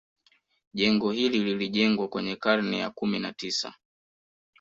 Jengo 0.73 1.11
hili 1.11 1.43
lilijengwa 1.43 2.07
kwenye 2.07 2.35
karne 2.35 2.77
ya 2.79 2.89
kumi 2.89 3.19
na 3.19 3.33
tisa 3.33 3.73